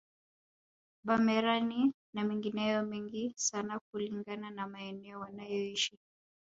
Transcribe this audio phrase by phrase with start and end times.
[1.07, 5.97] Bamerani na mengineyo mengi sana kulingana na maeneo wanayoishi